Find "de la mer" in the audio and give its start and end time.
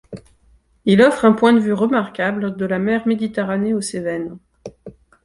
2.57-3.07